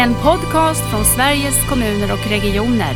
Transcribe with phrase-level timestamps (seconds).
[0.00, 2.94] En podcast från Sveriges kommuner och regioner.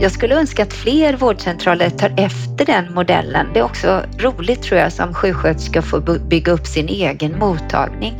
[0.00, 3.46] Jag skulle önska att fler vårdcentraler tar efter den modellen.
[3.52, 8.14] Det är också roligt tror jag som sjuksköterska att få bygga upp sin egen mottagning.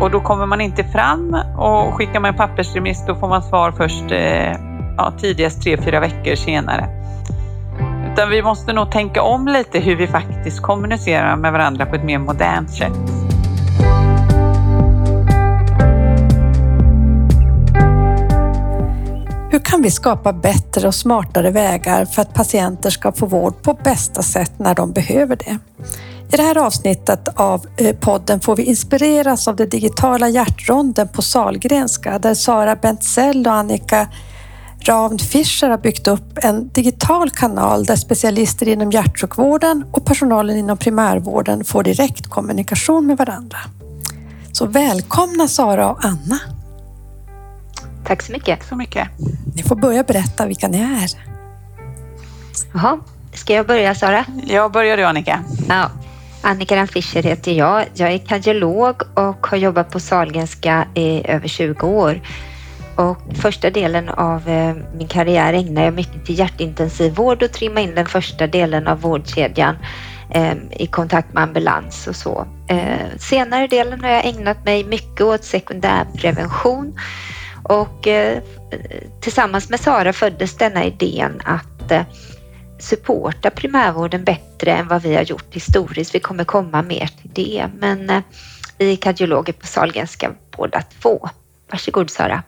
[0.00, 3.72] Och då kommer man inte fram och skickar man en pappersremiss då får man svar
[3.72, 6.88] först eh, ja, tidigast tre, fyra veckor senare.
[8.12, 12.04] Utan vi måste nog tänka om lite hur vi faktiskt kommunicerar med varandra på ett
[12.04, 12.92] mer modernt sätt.
[19.50, 23.74] Hur kan vi skapa bättre och smartare vägar för att patienter ska få vård på
[23.74, 25.58] bästa sätt när de behöver det?
[26.32, 31.22] I det här avsnittet av eh, podden får vi inspireras av den digitala hjärtronden på
[31.22, 34.08] Salgrenska där Sara Bentzell och Annika
[34.88, 40.76] Ravn Fischer har byggt upp en digital kanal där specialister inom hjärtsjukvården och personalen inom
[40.76, 43.58] primärvården får direkt kommunikation med varandra.
[44.52, 46.40] Så välkomna Sara och Anna.
[48.04, 48.58] Tack så mycket.
[48.60, 49.08] Tack så mycket.
[49.54, 51.10] Ni får börja berätta vilka ni är.
[52.74, 52.98] Jaha,
[53.34, 54.24] ska jag börja Sara?
[54.46, 55.44] Jag börjar du Annika.
[55.68, 55.90] Ja.
[56.42, 57.84] Annika Ravn Fischer heter jag.
[57.94, 62.20] Jag är kardiolog och har jobbat på Sahlgrenska i över 20 år.
[63.02, 67.80] Och första delen av eh, min karriär ägnar jag mycket till hjärtintensiv vård och trimma
[67.80, 69.76] in den första delen av vårdkedjan
[70.30, 72.46] eh, i kontakt med ambulans och så.
[72.68, 76.98] Eh, senare delen har jag ägnat mig mycket åt sekundärprevention
[77.62, 78.08] och
[79.20, 81.92] tillsammans med Sara föddes denna idén att
[82.78, 86.14] supporta primärvården bättre än vad vi har gjort historiskt.
[86.14, 88.22] Vi kommer komma mer till det, men
[88.78, 91.28] vi är kardiologer på Sahlgrenska båda två.
[91.70, 92.42] Varsågod Sara.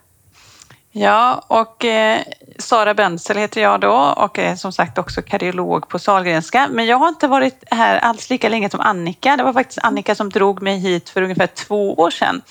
[0.96, 2.20] Ja, och eh,
[2.58, 6.68] Sara Benzel heter jag då och är som sagt också kardiolog på Sahlgrenska.
[6.70, 9.36] Men jag har inte varit här alls lika länge som Annika.
[9.36, 12.42] Det var faktiskt Annika som drog mig hit för ungefär två år sedan.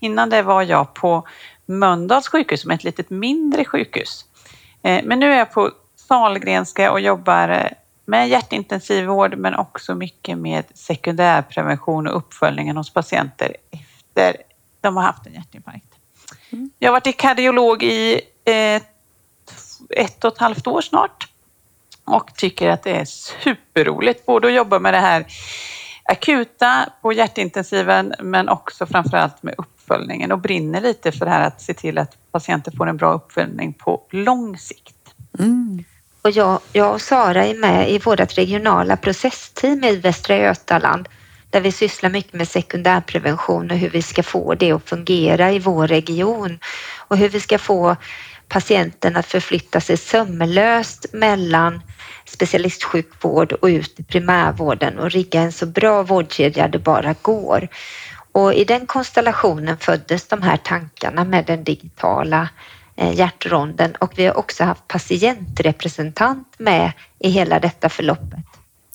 [0.00, 1.28] Innan det var jag på
[1.66, 4.24] Mölndals sjukhus som är ett litet mindre sjukhus.
[4.82, 7.70] Eh, men nu är jag på Sahlgrenska och jobbar eh,
[8.04, 14.36] med hjärtintensivvård men också mycket med sekundärprevention och uppföljningen hos patienter efter
[14.80, 15.91] de har haft en hjärtinfarkt.
[16.78, 18.82] Jag har varit kardiolog i eh,
[19.96, 21.28] ett och ett halvt år snart
[22.04, 25.26] och tycker att det är superroligt både att jobba med det här
[26.04, 31.60] akuta på hjärtintensiven men också framförallt med uppföljningen och brinner lite för det här att
[31.60, 35.14] se till att patienter får en bra uppföljning på lång sikt.
[35.38, 35.84] Mm.
[36.22, 41.08] Och jag, jag och Sara är med i vårt regionala processteam i Västra Götaland
[41.52, 45.58] där vi sysslar mycket med sekundärprevention och hur vi ska få det att fungera i
[45.58, 46.58] vår region
[46.98, 47.96] och hur vi ska få
[48.48, 51.82] patienten att förflytta sig sömlöst mellan
[52.24, 57.68] specialistsjukvård och ut i primärvården och rigga en så bra vårdkedja det bara går.
[58.32, 62.48] Och i den konstellationen föddes de här tankarna med den digitala
[62.96, 68.44] eh, hjärtronden och vi har också haft patientrepresentant med i hela detta förloppet,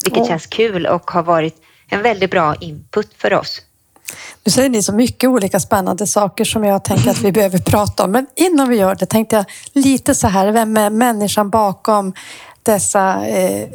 [0.04, 0.28] vilket oh.
[0.28, 3.62] känns kul och har varit en väldigt bra input för oss.
[4.44, 8.04] Nu säger ni så mycket olika spännande saker som jag tänker att vi behöver prata
[8.04, 8.12] om.
[8.12, 9.46] Men innan vi gör det tänkte jag
[9.84, 12.14] lite så här, vem är människan bakom
[12.64, 13.70] dessa eh,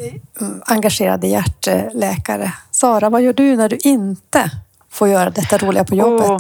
[0.67, 2.53] engagerade hjärtläkare?
[2.71, 4.50] Sara, vad gör du när du inte
[4.91, 6.29] får göra detta roliga på jobbet?
[6.29, 6.39] Oh,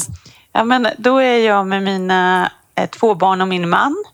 [0.52, 4.04] ja, men då är jag med mina eh, två barn och min man.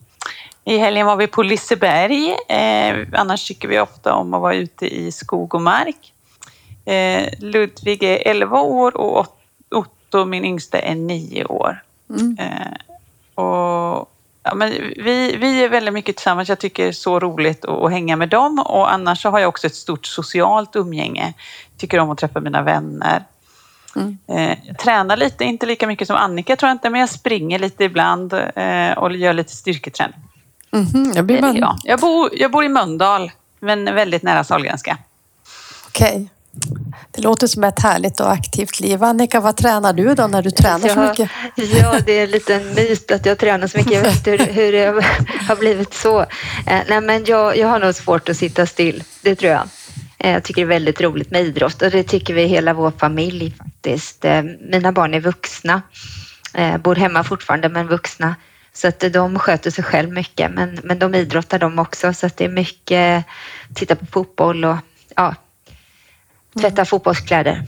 [0.65, 2.37] I helgen var vi på Liseberg.
[2.49, 6.13] Eh, annars tycker vi ofta om att vara ute i skog och mark.
[6.88, 9.26] Eh, Ludvig är 11 år och
[9.71, 11.82] Otto, min yngsta, är 9 år.
[12.10, 12.38] Mm.
[12.41, 14.10] Eh, och,
[14.43, 16.48] ja, men vi, vi är väldigt mycket tillsammans.
[16.48, 19.38] Jag tycker det är så roligt att, att hänga med dem och annars så har
[19.38, 21.34] jag också ett stort socialt umgänge.
[21.77, 23.25] Tycker om att träffa mina vänner.
[23.97, 24.19] Mm.
[24.27, 27.59] Eh, jag tränar lite, inte lika mycket som Annika tror jag inte, men jag springer
[27.59, 30.16] lite ibland eh, och gör lite styrketräning.
[30.72, 31.56] Mm, jag, blir man...
[31.56, 31.78] ja.
[31.84, 34.98] jag, bor, jag bor i Mölndal, men väldigt nära Sahlgrenska.
[35.86, 36.09] Okej.
[36.09, 36.28] Okay.
[37.10, 39.03] Det låter som ett härligt och aktivt liv.
[39.03, 41.31] Annika, vad tränar du då när du tränar så mycket?
[41.57, 43.93] Ja, det är en liten myt att jag tränar så mycket.
[43.93, 45.05] Jag vet inte hur, hur det
[45.49, 46.21] har blivit så.
[46.66, 49.69] Eh, nej, men jag, jag har nog svårt att sitta still, det tror jag.
[50.19, 52.93] Eh, jag tycker det är väldigt roligt med idrott och det tycker vi hela vår
[52.99, 54.25] familj faktiskt.
[54.25, 55.83] Eh, mina barn är vuxna,
[56.81, 58.34] bor hemma fortfarande men vuxna.
[58.72, 62.37] Så att de sköter sig själv mycket men, men de idrottar de också så att
[62.37, 63.25] det är mycket
[63.75, 64.77] titta på fotboll och
[65.16, 65.34] ja,
[66.59, 67.63] tvätta fotbollskläder.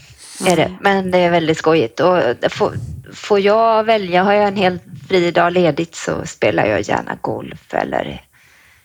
[0.47, 0.77] Är det.
[0.81, 2.01] Men det är väldigt skojigt.
[2.01, 2.19] Och
[2.51, 2.73] får,
[3.15, 4.79] får jag välja, har jag en hel
[5.09, 8.25] fri dag ledigt så spelar jag gärna golf eller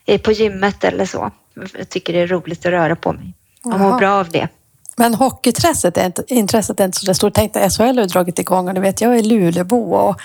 [0.05, 1.31] är på gymmet eller så.
[1.77, 3.33] Jag tycker det är roligt att röra på mig.
[3.63, 4.47] Jag mår bra av det.
[4.97, 7.33] Men hockeyintresset är inte, intresset är inte så stort.
[7.33, 10.19] Tänk dig, SHL har dragit igång och ni vet, jag är Luleåbo och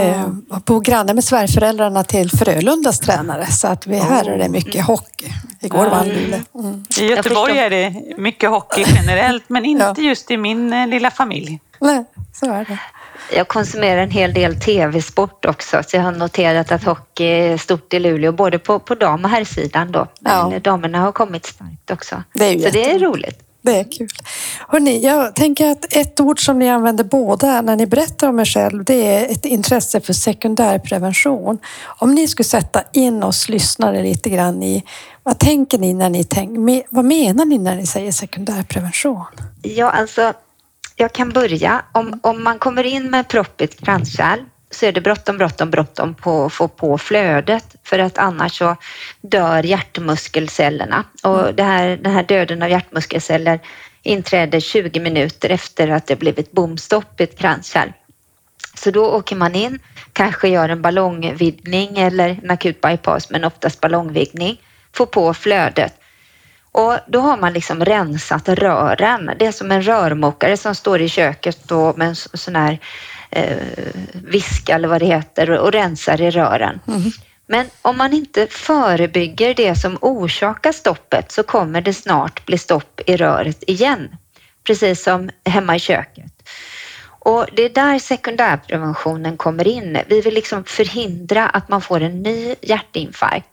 [0.00, 0.26] eh,
[0.66, 3.46] bor granne med svärföräldrarna till Frölundas tränare.
[3.46, 5.32] Så att vi, här är det mycket hockey.
[5.60, 6.40] Igår vann Luleå.
[6.54, 6.84] Mm.
[7.00, 10.02] I Göteborg är det mycket hockey generellt, men inte Ja.
[10.02, 11.60] just i min eh, lilla familj.
[11.80, 12.78] Nej, så är det.
[13.36, 17.94] Jag konsumerar en hel del tv-sport också, så jag har noterat att hockey är stort
[17.94, 20.06] i Luleå, både på, på dam och herrsidan då.
[20.20, 20.58] Men Ja.
[20.58, 22.22] damerna har kommit starkt också.
[22.34, 23.38] Det är ju så det är roligt.
[23.62, 24.08] Det är kul.
[24.68, 28.44] Hörrni, jag tänker att ett ord som ni använder båda när ni berättar om er
[28.44, 31.58] själv, det är ett intresse för sekundärprevention.
[31.98, 34.84] Om ni skulle sätta in oss lyssnare lite grann i,
[35.22, 39.24] vad tänker ni när ni tänker, vad menar ni när ni säger sekundärprevention?
[39.62, 40.32] Ja, alltså,
[40.96, 41.84] jag kan börja.
[41.92, 44.38] Om, om man kommer in med proppigt kranskärl
[44.74, 48.76] så är det bråttom, bråttom, bråttom på att få på flödet för att annars så
[49.20, 53.60] dör hjärtmuskelcellerna och det här, den här döden av hjärtmuskelceller
[54.02, 57.92] inträder 20 minuter efter att det blivit bomstopp i ett kranskärl.
[58.74, 59.78] Så då åker man in,
[60.12, 64.60] kanske gör en ballongvidgning eller en akut bypass, men oftast ballongvidgning,
[64.92, 65.94] får på flödet.
[66.72, 69.30] Och då har man liksom rensat rören.
[69.38, 72.78] Det är som en rörmokare som står i köket då med en så- sån här
[73.32, 73.56] eh,
[74.24, 76.80] viska eller vad det heter och, rensar i rören.
[77.46, 83.00] Men om man inte förebygger det som orsakar stoppet så kommer det snart bli stopp
[83.06, 84.16] i röret igen.
[84.64, 86.48] Precis som hemma i köket.
[87.24, 89.98] Och det är där sekundärpreventionen kommer in.
[90.08, 93.48] Vi vill liksom förhindra att man får en ny hjärtinfarkt.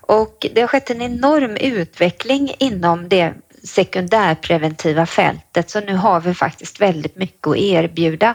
[0.00, 3.34] Och det har skett en enorm utveckling inom det
[3.64, 8.34] sekundärpreventiva fältet så nu har vi faktiskt väldigt mycket att erbjuda.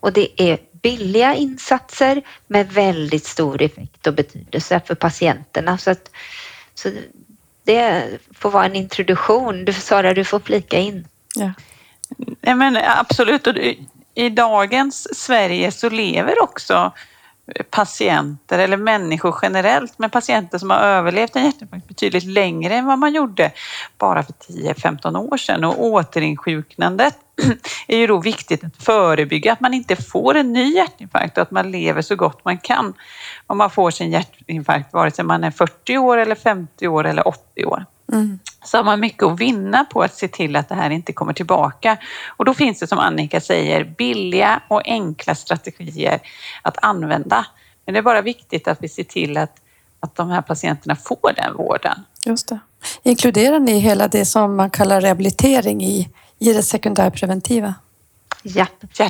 [0.00, 5.78] Och det är billiga insatser med väldigt stor effekt och betydelse för patienterna.
[5.78, 6.10] Så, att,
[6.74, 6.90] så
[7.64, 8.04] det
[8.34, 9.64] får vara en introduktion.
[9.64, 11.08] Du, Sara, du får flika in.
[11.34, 11.52] Ja.
[12.40, 13.46] Nej, men absolut.
[13.46, 13.54] Och
[14.14, 16.92] I dagens Sverige så lever också
[17.70, 22.98] patienter eller människor generellt med patienter som har överlevt en hjärtinfarkt betydligt längre än vad
[22.98, 23.52] man gjorde
[23.98, 25.64] bara för 10-15 år sedan.
[25.64, 27.16] Och återinsjuknandet
[27.88, 31.50] är ju då viktigt att förebygga att man inte får en ny hjärtinfarkt och att
[31.50, 32.94] man lever så gott man kan
[33.46, 37.28] om man får sin hjärtinfarkt vare sig man är 40 år eller 50 år eller
[37.28, 38.38] 80 år Mm.
[38.64, 41.32] så har man mycket att vinna på att se till att det här inte kommer
[41.32, 41.96] tillbaka.
[42.36, 46.20] Och då finns det som Annika säger billiga och enkla strategier
[46.62, 47.46] att använda.
[47.84, 49.52] Men det är bara viktigt att vi ser till att,
[50.00, 51.98] att de här patienterna får den vården.
[52.26, 52.58] Just det.
[53.02, 56.08] Inkluderar ni hela det som man kallar rehabilitering i,
[56.44, 57.74] i det sekundärpreventiva?
[58.42, 58.66] Ja,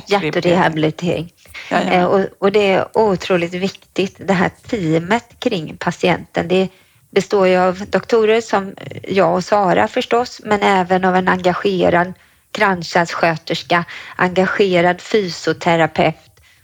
[0.07, 1.33] Hjärtrehabilitering.
[1.71, 1.91] Ja, ja.
[1.91, 6.47] Eh, Och, och det är otroligt viktigt, det här teamet kring patienten.
[6.47, 6.69] Det
[7.11, 8.73] består ju av doktorer som
[9.03, 12.13] jag och Sara förstås, men även av en engagerad
[12.51, 13.85] kranskärlssköterska,
[14.15, 16.15] engagerad fysioterapeut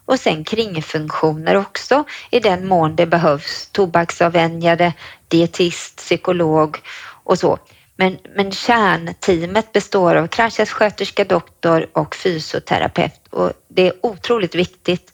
[0.06, 3.70] och sen kringfunktioner också i den mån det behövs.
[3.72, 4.94] Tobaksavvänjare,
[5.28, 6.78] dietist, psykolog
[7.24, 7.58] och så.
[8.02, 13.28] Men, men kärnteamet består av kranskärlssköterska, doktor och fysioterapeut.
[13.30, 15.14] Och det är otroligt viktigt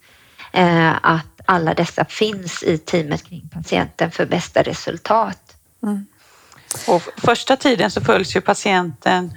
[0.53, 5.55] eh, att alla dessa finns i teamet kring patienten för bästa resultat.
[6.87, 9.33] Och första tiden så följs ju patienten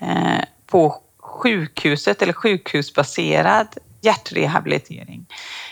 [0.00, 3.68] eh, på sjukhuset eller sjukhusbaserad
[4.00, 5.26] hjärtrehabilitering.
[5.28, 5.69] eh,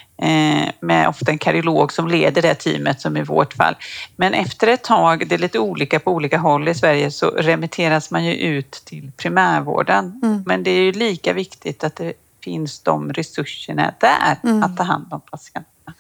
[0.81, 3.77] med ofta en kardiolog som leder det teamet som i vårt fall.
[4.17, 8.11] Men efter ett tag, det är lite olika på olika håll i Sverige, så remitteras
[8.11, 10.21] man ju ut till primärvården.
[10.23, 10.43] Mm.
[10.47, 12.13] Men det är ju lika viktigt att det
[12.45, 14.63] finns de resurserna där Mm.
[14.63, 15.95] att ta hand om patienterna.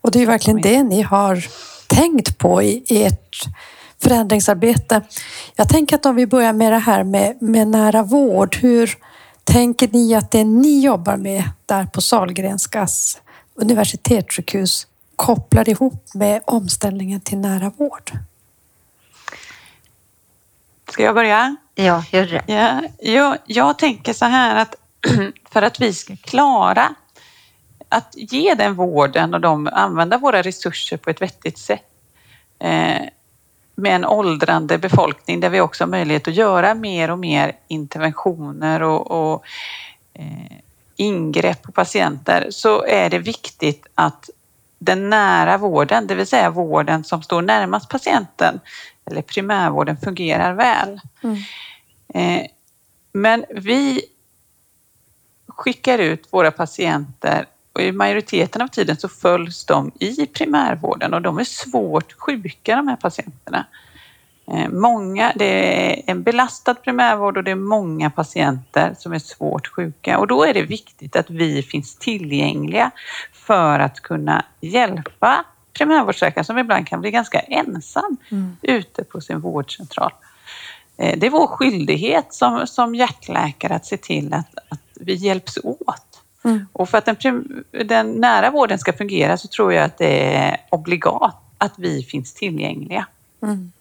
[0.00, 1.44] Och det är ju verkligen det ni har
[1.86, 3.44] tänkt på i i ert
[4.02, 5.02] förändringsarbete.
[5.56, 8.56] Jag tänker att om vi börjar med det här med, med nära vård.
[8.56, 8.90] Hur
[9.44, 13.18] tänker ni att det ni jobbar med där på Sahlgrenskas
[13.54, 18.12] universitetssjukhus kopplar ihop med omställningen till nära vård?
[20.90, 21.56] Ska jag börja?
[21.74, 22.42] Ja, gör det.
[22.52, 24.74] Ja, jag, jag tänker så här att
[25.50, 26.94] för att vi ska klara
[27.88, 31.84] att ge den vården och de, använda våra resurser på ett vettigt sätt
[32.58, 33.02] eh,
[33.74, 38.82] med en åldrande befolkning där vi också har möjlighet att göra mer och mer interventioner
[38.82, 39.44] och, och
[40.14, 40.56] eh,
[40.96, 44.30] ingrepp på patienter så är det viktigt att
[44.78, 48.60] den nära vården, det vill säga vården som står närmast patienten
[49.04, 51.00] eller primärvården fungerar väl.
[52.14, 52.46] Eh,
[53.12, 54.02] Men vi
[55.48, 61.22] skickar ut våra patienter och i majoriteten av tiden så följs de i primärvården och
[61.22, 63.66] de är svårt sjuka de här patienterna.
[64.52, 65.44] Eh, många, det
[65.90, 70.44] är en belastad primärvård och det är många patienter som är svårt sjuka och då
[70.44, 72.90] är det viktigt att vi finns tillgängliga
[73.32, 78.56] för att kunna hjälpa primärvårdsläkaren som ibland kan bli ganska ensam mm.
[78.62, 80.12] ute på sin vårdcentral.
[80.96, 85.58] Eh, det är vår skyldighet som, som hjärtläkare att se till att, att vi hjälps
[85.62, 86.22] åt.
[86.44, 86.66] Mm.
[86.72, 90.56] Och för att den, den nära vården ska fungera så tror jag att det är
[90.70, 93.06] obligat att vi finns tillgängliga.
[93.42, 93.72] Mm.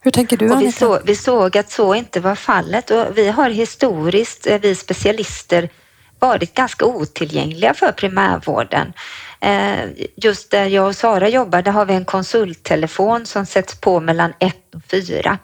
[0.00, 3.28] Hur tänker du och vi, så, vi såg att så inte var fallet och vi
[3.28, 5.68] har historiskt, eh, vi specialister,
[6.18, 8.92] varit ganska otillgängliga för primärvården.
[9.40, 9.84] Eh,
[10.16, 14.32] just där jag och Sara jobbar, där har vi en konsulttelefon som sätts på mellan
[14.38, 15.38] 1 och 4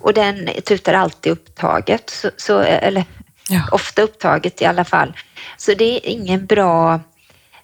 [0.00, 3.04] och den tutar alltid upptaget, så, så eller
[3.48, 3.62] ja.
[3.72, 5.16] ofta upptaget i alla fall.
[5.56, 7.00] Så det är ingen bra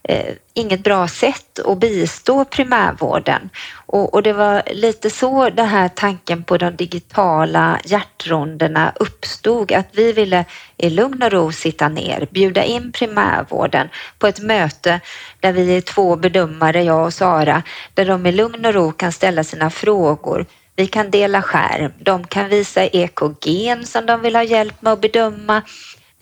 [0.08, 3.50] Eh, inget bra sätt att bistå primärvården.
[3.86, 9.88] Och, och, det var lite så den här tanken på de digitala hjärtronderna uppstod, att
[9.92, 10.44] vi ville
[10.76, 15.00] i lugn och ro sitta ner, bjuda in primärvården på ett möte
[15.40, 17.62] där vi är två bedömare, jag och Sara,
[17.94, 20.46] där de i lugn och ro kan ställa sina frågor.
[20.76, 25.00] Vi kan dela skärm, de kan visa EKG som de vill ha hjälp med att
[25.00, 25.62] bedöma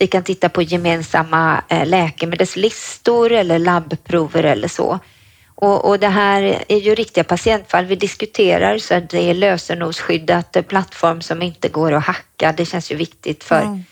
[0.01, 4.99] vi kan titta på gemensamma eh, läkemedelslistor eller labbprover eller så.
[5.55, 10.55] Och, och, det här är ju riktiga patientfall vi diskuterar så att det är lösenordsskyddat
[10.55, 12.53] eh, plattform som inte går att hacka.
[12.57, 13.83] Det känns ju viktigt för, mm.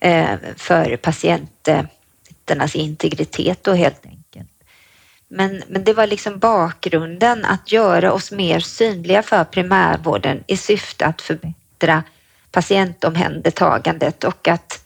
[0.00, 4.50] eh, för patienternas integritet då helt enkelt.
[5.28, 11.06] Men, men det var liksom bakgrunden att göra oss mer synliga för primärvården i syfte
[11.06, 12.02] att förbättra
[12.54, 14.83] patientomhändertagandet och att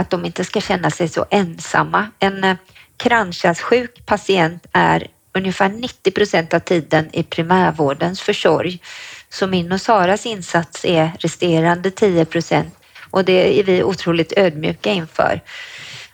[0.00, 2.06] att de inte ska känna sig så ensamma.
[2.18, 2.56] En eh,
[2.96, 8.80] kranskärlssjuk patient är ungefär 90 procent av tiden i primärvårdens försorg.
[9.28, 12.74] Så min och Saras insats är resterande 10 procent
[13.10, 15.40] och det är vi otroligt ödmjuka inför.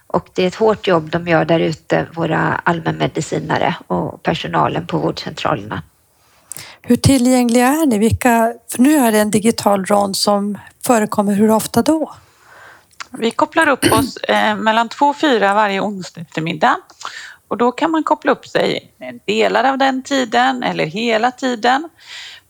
[0.06, 4.98] Och det är ett hårt jobb de gör där ute, våra allmänmedicinare och personalen på
[4.98, 5.82] vårdcentralerna.
[6.82, 7.98] Hur tillgängliga är ni?
[7.98, 12.14] Vilka, för nu är det en digital rond som förekommer hur ofta då?
[13.18, 16.76] Vi kopplar upp oss eh, mellan två och fyra varje onsdag eftermiddag
[17.48, 18.92] och då kan man koppla upp sig
[19.24, 21.88] delar av den tiden eller hela tiden.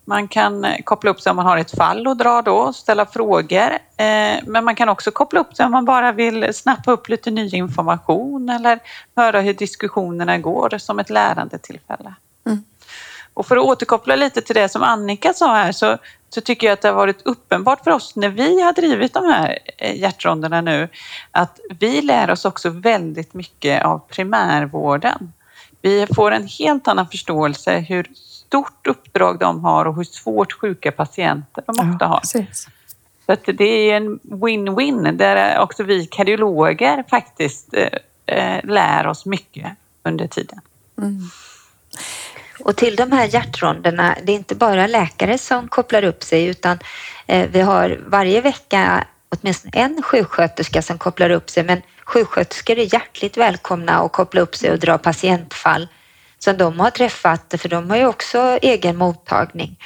[0.04, 3.06] Man kan eh, koppla upp sig om man har ett fall att dra då ställa
[3.06, 3.70] frågor.
[3.96, 7.30] Eh, men man kan också koppla upp sig om man bara vill snappa upp lite
[7.30, 8.78] ny information eller
[9.16, 12.14] höra hur diskussionerna går som ett lärandetillfälle.
[12.46, 12.64] Mm.
[13.34, 15.98] Och för att återkoppla lite till det som Annika sa här så,
[16.30, 19.24] så tycker jag att det har varit uppenbart för oss när vi har drivit de
[19.24, 20.88] här eh, hjärtronderna nu
[21.30, 25.32] att vi lär oss också väldigt mycket av primärvården.
[25.82, 30.92] Vi får en helt annan förståelse hur stort uppdrag de har och hur svårt sjuka
[30.92, 32.20] patienter de ofta har.
[32.20, 32.68] Precis.
[33.26, 37.88] Så att det är en win-win där också vi kardiologer faktiskt eh,
[38.36, 40.60] eh lär oss mycket under tiden.
[40.98, 41.20] Mm.
[42.66, 46.78] Och till de här hjärtronderna, det är inte bara läkare som kopplar upp sig utan
[47.26, 52.94] eh, vi har varje vecka åtminstone en sjuksköterska som kopplar upp sig men sjuksköterskor är
[52.94, 55.88] hjärtligt välkomna att koppla upp sig och dra patientfall
[56.38, 59.78] som de har träffat för de har ju också egen mottagning.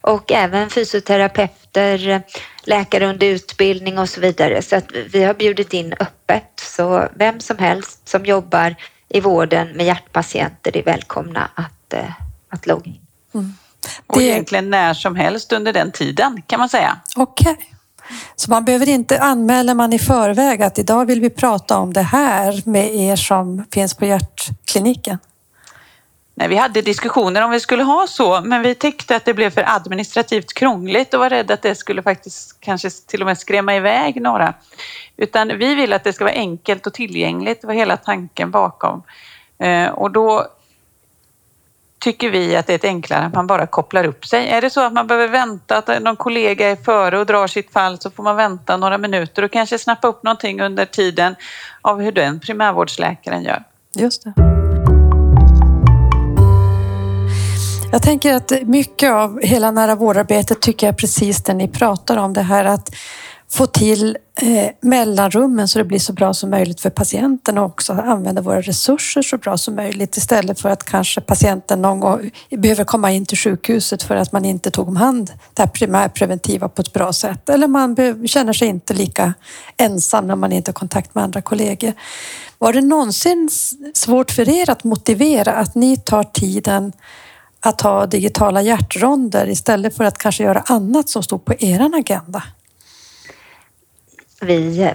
[0.00, 2.22] Och även fysioterapeuter,
[2.64, 4.62] läkare under utbildning och så vidare.
[4.62, 8.74] Så att vi har bjudit in öppet så vem som helst som jobbar
[9.08, 11.83] i vården med hjärtpatienter är välkomna att
[12.48, 13.00] att logga in.
[13.34, 13.54] Mm.
[14.06, 14.24] Och det...
[14.24, 16.96] egentligen när som helst under den tiden kan man säga.
[17.16, 17.52] Okej.
[17.52, 17.64] Okay.
[18.36, 22.02] Så man behöver inte anmäla man i förväg att idag vill vi prata om det
[22.02, 25.18] här med er som finns på hjärtkliniken?
[26.36, 29.50] Nej, vi hade diskussioner om vi skulle ha så, men vi tyckte att det blev
[29.50, 33.76] för administrativt krångligt och var rädda att det skulle faktiskt kanske till och med skrämma
[33.76, 34.54] iväg några.
[35.16, 39.02] Utan vi vill att det ska vara enkelt och tillgängligt, det var hela tanken bakom.
[39.58, 40.46] Eh, och då
[42.04, 44.48] tycker vi att det är enklare att man bara kopplar upp sig.
[44.48, 47.72] Är det så att man behöver vänta att någon kollega är före och drar sitt
[47.72, 51.34] fall så får man vänta några minuter och kanske snappa upp någonting under tiden
[51.82, 53.64] av hur den primärvårdsläkaren gör.
[53.94, 54.32] Just det.
[57.92, 62.32] Jag tänker att mycket av hela nära vårdarbetet tycker jag precis det ni pratar om
[62.32, 62.94] det här att
[63.50, 67.92] få till eh, mellanrummen så det blir så bra som möjligt för patienten och också
[67.92, 72.84] använda våra resurser så bra som möjligt istället för att kanske patienten någon gång behöver
[72.84, 76.82] komma in till sjukhuset för att man inte tog om hand det här primärpreventiva på
[76.82, 77.48] ett bra sätt.
[77.48, 77.96] Eller man
[78.26, 79.34] känner sig inte lika
[79.76, 81.92] ensam när man inte har kontakt med andra kollegor.
[82.58, 83.48] Var det någonsin
[83.94, 86.92] svårt för er att motivera att ni tar tiden
[87.60, 92.42] att ha digitala hjärtronder istället för att kanske göra annat som stod på er agenda?
[94.44, 94.92] Vi,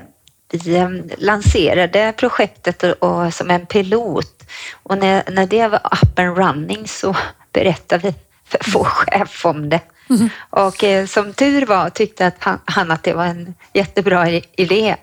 [0.52, 4.44] vi eh, lanserade projektet och, och, som en pilot
[4.84, 7.16] och när, när det var up and running så
[7.54, 8.14] berättade vi
[8.46, 9.82] för vår chef om det.
[10.10, 10.30] Mm.
[10.50, 14.96] Och eh, som tur var tyckte att han, han, att det var en jättebra idé.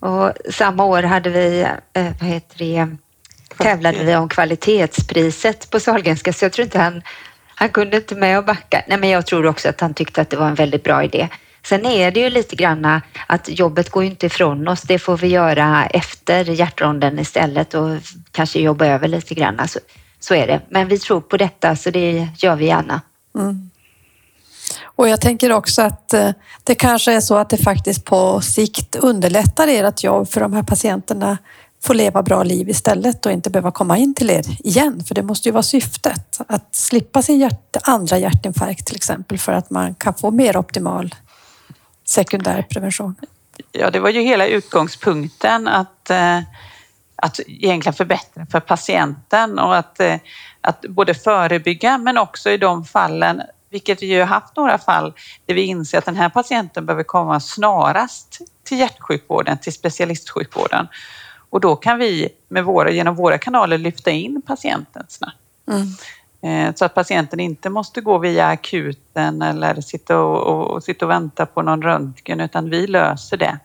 [0.00, 1.60] Och samma år hade vi,
[1.92, 2.96] eh, vad heter det,
[3.58, 7.02] tävlade vi om kvalitetspriset på Sahlgrenska så jag tror inte han,
[7.54, 8.84] han kunde inte med och backa.
[8.86, 11.28] Nej, men jag tror också att han tyckte att det var en väldigt bra idé.
[11.66, 14.82] Sen är det ju lite granna att jobbet går ju inte ifrån oss.
[14.82, 17.90] Det får vi göra efter hjärtronden istället och
[18.30, 19.68] kanske jobba över lite grann.
[19.68, 19.78] Så,
[20.20, 20.60] så är det.
[20.68, 23.00] Men vi tror på detta så det gör vi gärna.
[23.34, 23.70] Mm.
[24.82, 26.30] Och jag tänker också att eh,
[26.64, 30.62] det kanske är så att det faktiskt på sikt underlättar ert jobb för de här
[30.62, 31.38] patienterna
[31.82, 35.04] får leva bra liv istället och inte behöva komma in till er igen.
[35.04, 39.52] För det måste ju vara syftet, att slippa sin hjärt, andra hjärtinfarkt till exempel för
[39.52, 41.14] att man kan få mer optimal
[42.04, 43.16] sekundär prevention.
[43.72, 46.40] Ja, det var ju hela utgångspunkten att, eh,
[47.16, 50.16] att egentligen förbättra för patienten och att, eh,
[50.60, 53.42] att både förebygga men också i de fallen
[53.74, 55.12] vilket vi ju har haft några fall
[55.46, 60.88] där vi inser att den här patienten behöver komma snarast till hjärtsjukvården, till specialistsjukvården.
[61.50, 65.36] Och då kan vi med våra, genom våra kanaler lyfta in patienten snabbt.
[65.68, 65.86] Mm.
[66.44, 71.10] Eh, så att patienten inte måste gå via akuten eller sitta och, och, sitta och
[71.10, 73.58] vänta på någon röntgen utan vi löser det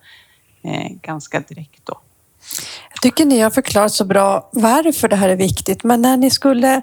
[0.64, 2.00] eh, ganska direkt då.
[2.92, 6.30] Jag tycker ni har förklarat så bra varför det här är viktigt men när ni
[6.30, 6.82] skulle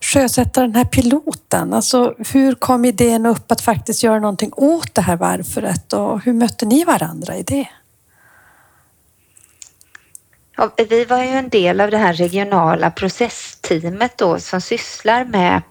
[0.00, 5.02] sjösätta den här piloten, alltså hur kom idén upp att faktiskt göra någonting åt det
[5.02, 7.68] här varföret och hur mötte ni varandra i det?
[10.56, 15.62] Ja, vi var ju en del av det här regionala processteamet då som sysslar med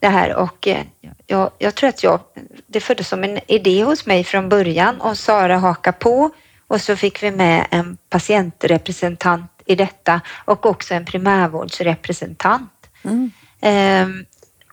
[0.00, 0.84] det här och eh,
[1.26, 2.20] jag, jag tror att jag,
[2.66, 6.30] det föddes som en idé hos mig från början och Sara hakade på
[6.68, 12.70] och så fick vi med en patientrepresentant i detta och också en primärvårdsrepresentant.
[13.02, 13.30] Mm.
[13.60, 14.24] Ehm,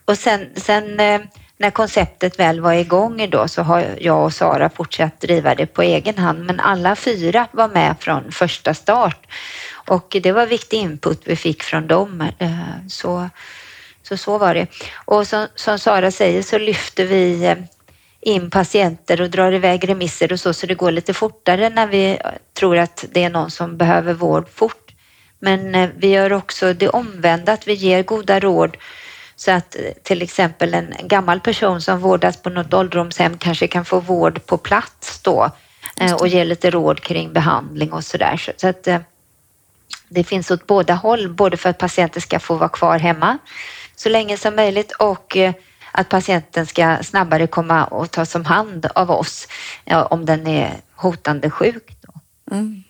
[0.05, 1.21] och sen, sen eh,
[1.57, 5.81] när konceptet väl var igång då så har jag och Sara fortsatt driva det på
[5.81, 9.27] egen hand men alla fyra var med från första start
[9.87, 12.21] och det var viktig input vi fick från dem.
[12.39, 13.29] Eh, så,
[14.03, 14.67] så, så var det.
[15.05, 17.57] Och som, som Sara säger så lyfter vi eh,
[18.21, 22.19] in patienter och drar iväg remisser och så, så det går lite fortare när vi
[22.53, 24.91] tror att det är någon som behöver vård fort.
[25.39, 28.77] Men eh, vi gör också det omvända, att vi ger goda råd
[29.39, 33.85] så att eh, till exempel en gammal person som vårdas på något ålderdomshem kanske kan
[33.85, 35.51] få vård på plats då
[35.99, 38.53] eh, och ge lite råd kring behandling och sådär.
[38.57, 38.99] Så att eh,
[40.09, 43.37] det finns åt båda håll, både för att patienten ska få vara kvar hemma
[43.95, 45.37] så länge som möjligt och
[45.91, 49.47] att patienten ska snabbare komma och tas om hand av oss
[50.09, 51.97] om den är hotande sjuk.
[52.51, 52.83] Mm.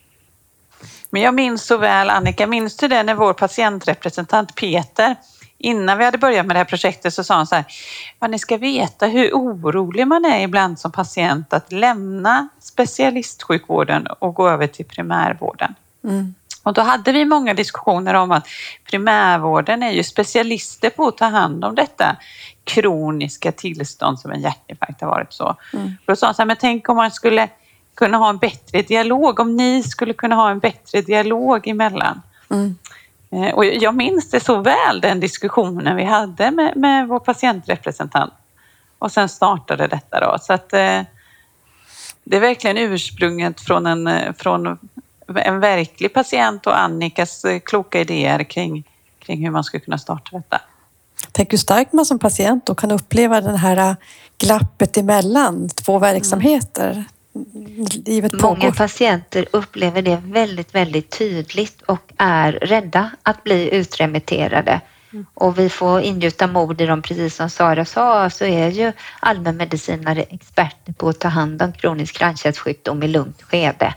[1.10, 5.16] Men jag minns så väl, Annika, minns du det när vår patientrepresentant Peter
[5.58, 7.66] innan vi hade börjat med det här projektet så sa han så här,
[8.20, 14.34] ja, ni ska veta hur orolig man är ibland som patient att lämna specialistsjukvården och
[14.36, 15.76] gå över till primärvården.
[16.04, 16.36] Mm.
[16.64, 18.48] Och då hade vi många diskussioner om att
[18.90, 22.16] primärvården är ju specialister på att ta hand om detta
[22.64, 25.56] kroniska tillstånd som en hjärtinfarkt har varit så.
[25.74, 25.92] Mm.
[26.06, 27.50] Då sa han så här, men tänk om man skulle
[27.96, 32.22] kunna ha en bättre dialog, om ni skulle kunna ha en bättre dialog emellan.
[32.50, 32.76] Mm.
[33.32, 38.34] Eh, och jag minns det så väl, den diskussionen vi hade med, med vår patientrepresentant.
[39.00, 40.38] Och sen startade detta då.
[40.42, 41.02] Så att, eh,
[42.24, 44.78] det är verkligen ursprunget från en, eh, från
[45.36, 48.84] en verklig patient och Annikas kloka idéer kring,
[49.20, 50.62] kring hur man skulle kunna starta detta.
[51.32, 53.96] Tänk hur starkt man som patient då kan uppleva det här
[54.38, 57.06] glappet emellan två verksamheter
[58.06, 58.48] livet pågår.
[58.48, 64.82] Många patienter upplever det väldigt, väldigt tydligt och är rädda att bli utremitterade.
[65.14, 65.26] Mm.
[65.34, 70.22] Och vi får ingjuta mod i dem, precis som Sara sa, så är ju allmänmedicinare
[70.22, 73.94] experter på att ta hand om kronisk kranskärlssjukdom i lugnt skede.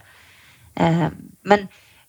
[0.74, 1.06] Eh,
[1.42, 1.60] men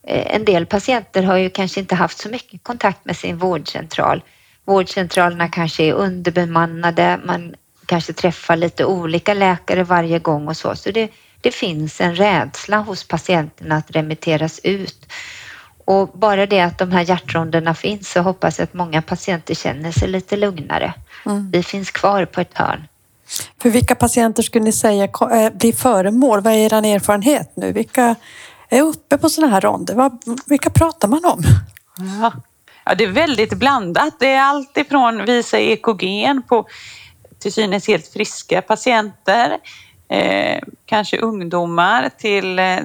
[0.07, 4.23] eh, en del patienter har ju kanske inte haft så mycket kontakt med sin vårdcentral.
[4.65, 10.75] Vårdcentralerna kanske är underbemannade, man kanske träffar lite olika läkare varje gång och så.
[10.75, 11.09] Så det,
[11.41, 15.05] det finns en rädsla hos patienterna att remitteras ut.
[15.85, 19.91] Och bara det att de här hjärtronderna finns så hoppas jag att många patienter känner
[19.91, 20.93] sig lite lugnare.
[21.25, 21.51] Mm.
[21.51, 22.87] Vi finns kvar på ett hörn.
[23.61, 26.41] För vilka patienter skulle ni säga eh, blir föremål?
[26.41, 27.71] Vad är er erfarenhet nu?
[27.71, 28.15] Vilka
[28.69, 30.11] är uppe på sådana här ronder?
[30.45, 31.43] Vilka pratar man om?
[32.21, 32.31] Ja.
[32.85, 34.19] ja, det är väldigt blandat.
[34.19, 36.67] Det är allt ifrån visa EKG på
[37.41, 39.57] till synes helt friska patienter,
[40.07, 42.79] eh, kanske ungdomar till eh,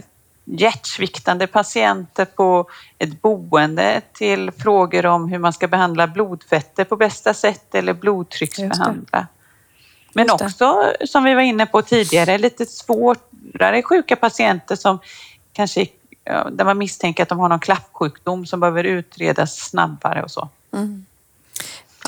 [0.44, 7.34] hjärtsviktande patienter på ett boende till frågor om hur man ska behandla blodfetter på bästa
[7.34, 9.26] sätt eller blodtrycksbehandla.
[10.12, 14.98] Men också, som vi var inne på tidigare, lite svårare sjuka patienter som
[15.52, 15.86] kanske
[16.50, 20.48] där man misstänker att de har någon klappsjukdom som behöver utredas snabbare och så.
[20.72, 21.06] Mm.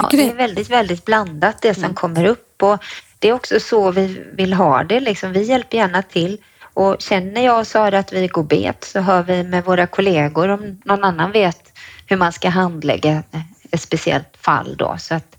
[0.03, 1.95] Ja, det är väldigt, väldigt blandat det som mm.
[1.95, 2.85] kommer upp och
[3.19, 5.01] det är också så vi vill ha det.
[5.01, 9.01] Liksom, vi hjälper gärna till och känner jag och Sara att vi går bet så
[9.01, 11.73] hör vi med våra kollegor om någon annan vet
[12.07, 13.23] hur man ska handlägga
[13.71, 14.97] ett speciellt fall då.
[14.99, 15.37] Så att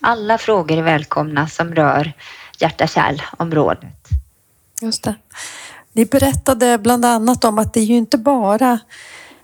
[0.00, 2.12] alla frågor är välkomna som rör
[2.58, 4.08] hjärta-kärlområdet.
[4.82, 5.14] Just det.
[5.92, 8.78] Ni berättade bland annat om att det är ju inte bara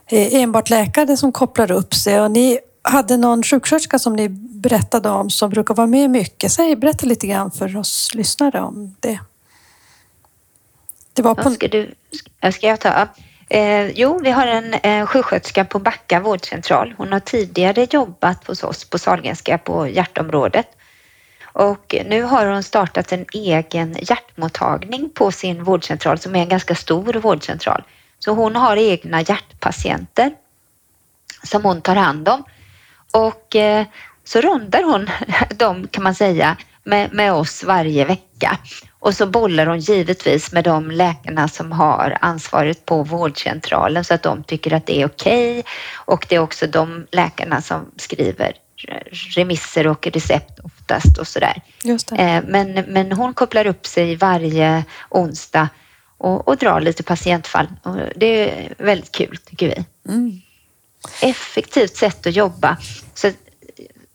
[0.07, 5.09] eh, enbart läkare som kopplar upp sig och ni hade någon sjuksköterska som ni berättade
[5.09, 6.51] om som brukar vara med mycket.
[6.51, 9.19] Säg, berätta lite grann för oss lyssnare om det.
[11.13, 11.49] det var på...
[11.49, 11.95] ska, du,
[12.51, 13.07] ska jag ta?
[13.49, 16.93] Eh, jo, vi har en eh, sjuksköterska på Backa vårdcentral.
[16.97, 20.67] Hon har tidigare jobbat hos oss på Sahlgrenska på hjärtområdet
[21.43, 26.75] och nu har hon startat en egen hjärtmottagning på sin vårdcentral som är en ganska
[26.75, 27.83] stor vårdcentral.
[28.19, 30.31] Så hon har egna hjärtpatienter
[31.43, 32.43] som hon tar hand om
[33.11, 33.85] och eh,
[34.23, 35.09] så rundar hon
[35.57, 38.57] dem kan man säga med, med oss varje vecka.
[38.99, 44.23] Och så bollar hon givetvis med de läkarna som har ansvaret på vårdcentralen så att
[44.23, 45.59] de tycker att det är okej.
[45.59, 45.71] Okay.
[45.95, 48.53] Och det är också de läkarna som skriver
[49.35, 51.61] remisser och recept oftast och sådär.
[52.17, 55.69] Eh, men, men hon kopplar upp sig varje onsdag
[56.17, 57.67] och, och drar lite patientfall.
[57.83, 59.85] Och det är väldigt kul tycker vi.
[60.13, 60.41] Mm.
[61.21, 62.77] Effektivt sätt att jobba.
[63.13, 63.31] Så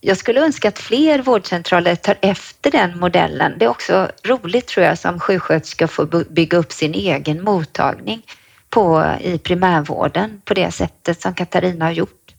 [0.01, 3.55] jag skulle önska att fler vårdcentraler tar efter den modellen.
[3.59, 8.23] Det är också roligt tror jag som sjuksköterska att få bygga upp sin egen mottagning
[8.71, 12.35] på, i primärvården på det sättet som Katarina har gjort.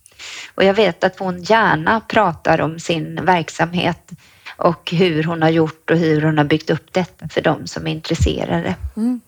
[0.56, 4.12] Och jag vet att hon gärna pratar om sin verksamhet
[4.58, 7.88] och hur hon har gjort och hur hon har byggt upp detta för de som
[7.88, 8.76] är intresserade.
[8.98, 9.22] Mm.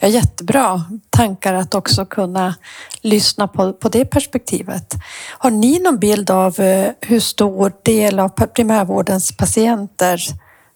[0.00, 2.54] Ja, jättebra tankar att också kunna
[3.00, 4.94] lyssna på, på det perspektivet.
[5.38, 10.20] Har ni någon bild av eh, hur stor del av primärvårdens patienter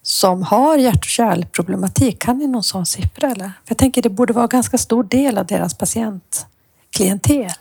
[0.02, 2.18] som har hjärt och kärlproblematik?
[2.18, 3.30] Kan ni någon sån siffra?
[3.30, 3.44] Eller?
[3.44, 7.52] För jag tänker det borde vara en ganska stor del av deras patientklientel.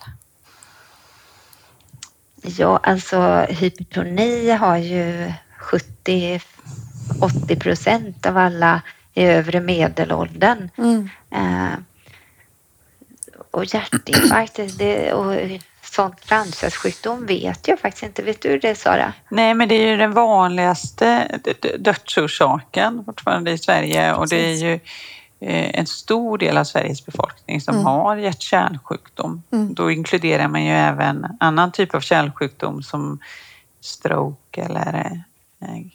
[2.42, 6.40] Ja, alltså hypertoni har ju 70-80
[7.60, 8.82] procent av alla
[9.18, 10.70] i övre medelåldern.
[10.78, 11.10] Mm.
[11.32, 11.80] Eh,
[13.52, 15.36] och hjärtinfarkt det, och
[15.82, 18.24] sånt kranskärlssjukdom vet jag faktiskt inte.
[18.24, 19.14] Vet du det Sara?
[19.30, 21.40] Nej, men det är ju den vanligaste
[21.80, 24.80] dödsorsaken fortfarande i Sverige och det är ju
[25.40, 27.86] Eh, en stor del av Sveriges befolkning som mm.
[27.86, 29.44] har hjärt-kärlsjukdom.
[29.52, 29.74] Mm.
[29.74, 33.20] Då inkluderar man ju även annan typ av kärlsjukdom som
[33.82, 35.24] stroke eller
[35.62, 35.86] eh,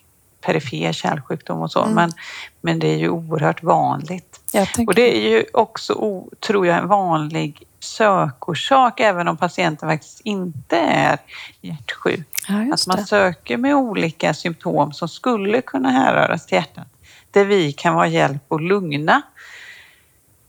[0.43, 1.83] perifer kärlsjukdom och så.
[1.83, 1.95] Mm.
[1.95, 2.13] Men,
[2.61, 4.41] men det är ju oerhört vanligt.
[4.87, 10.77] Och det är ju också, tror jag, en vanlig sökorsak även om patienten faktiskt inte
[10.79, 11.19] är
[11.61, 12.29] hjärtsjuk.
[12.49, 16.87] Ja, att man söker med olika symptom som skulle kunna härröras till hjärtat
[17.31, 19.23] där vi kan vara hjälp och lugna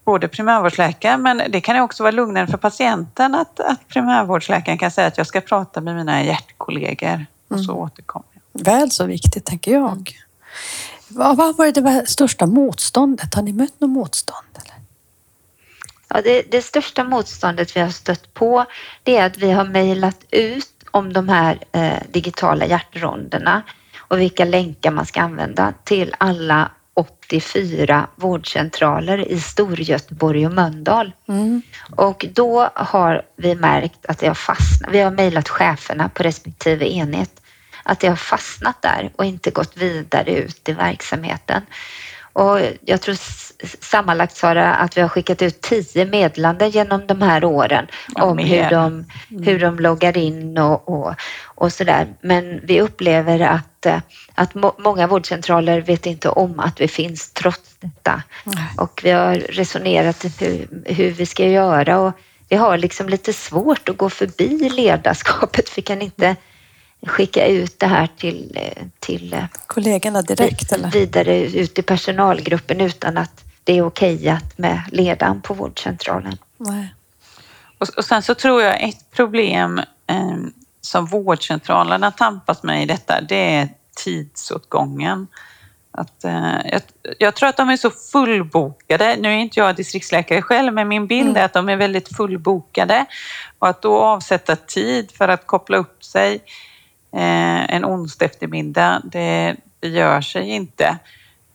[0.05, 5.07] både primärvårdsläkaren, men det kan också vara lugnare för patienten att, att primärvårdsläkaren kan säga
[5.07, 7.83] att jag ska prata med mina hjärtkollegor och så mm.
[7.83, 8.32] återkommer.
[8.53, 9.91] Väl så viktigt, tänker jag.
[9.91, 10.03] Mm.
[11.07, 13.33] Vad, vad var det största motståndet?
[13.33, 14.47] Har ni mött något motstånd?
[14.53, 14.75] Eller?
[16.07, 18.65] Ja, det, det, största motståndet vi har stött på
[19.03, 23.63] det är att vi har mejlat ut om de här eh, digitala hjärtronderna
[23.97, 31.11] och vilka länkar man ska använda till alla 84 vårdcentraler i Storgöteborg och Mölndal.
[31.27, 31.61] Mm.
[31.95, 34.93] Och då har vi märkt att det har fastnat.
[34.93, 37.42] Vi har mejlat cheferna på respektive enhet
[37.83, 41.61] att det har fastnat där och inte gått vidare ut i verksamheten.
[42.33, 43.17] Och jag tror
[43.81, 48.37] sammanlagt Sara att vi har skickat ut tio meddelanden genom de här åren ja, om
[48.37, 49.43] hur de, mm.
[49.43, 51.15] hur de loggar in och, och,
[51.45, 52.07] och sådär.
[52.21, 53.85] Men vi upplever att,
[54.35, 58.23] att må, många vårdcentraler vet inte om att vi finns trots detta.
[58.43, 58.69] Nej.
[58.77, 62.13] Och vi har resonerat hur, hur vi ska göra och
[62.49, 65.77] vi har liksom lite svårt att gå förbi ledarskapet.
[65.77, 66.35] Vi kan inte
[67.05, 68.59] skicka ut det här till,
[68.99, 70.91] till kollegorna direkt eller?
[70.91, 76.37] vidare ut i personalgruppen utan att det är okejat med ledaren på vårdcentralen.
[76.57, 76.93] Nej.
[77.77, 80.37] Och, och sen så tror jag ett problem eh,
[80.81, 85.27] som vårdcentralerna tampas med i detta, det är tidsåtgången.
[85.91, 86.81] Att, eh, jag,
[87.19, 89.15] jag, tror att de är så fullbokade.
[89.15, 91.41] Nu är inte jag distriktsläkare själv, men min bild mm.
[91.41, 93.05] är att de är väldigt fullbokade.
[93.59, 96.41] Och att då avsätta tid för att koppla upp sig eh,
[97.19, 100.97] en onsdag eftermiddag, det, det gör sig inte.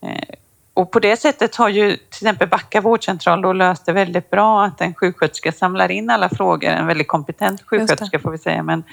[0.03, 0.35] Eh,
[0.75, 4.65] och på det sättet har ju till exempel Backa vårdcentral då löst det väldigt bra
[4.65, 8.85] att en sjuksköterska samlar in alla frågor, en väldigt kompetent sjuksköterska får vi säga, men